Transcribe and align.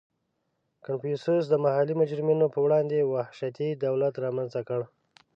•کنفوسیوس 0.85 1.45
د 1.49 1.55
محلي 1.65 1.93
مجرمینو 2.01 2.45
په 2.53 2.59
وړاندې 2.65 3.07
وحشتي 3.13 3.67
دولت 3.85 4.13
رامنځته 4.25 4.61
کړ. 4.69 4.81